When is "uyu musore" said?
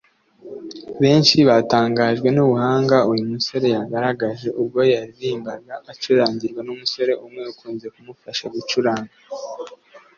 3.11-3.67